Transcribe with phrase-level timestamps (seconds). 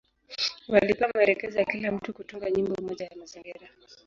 [0.67, 3.69] Walipewa maelekezo ya kila mtu kutunga nyimbo moja ya mazingira.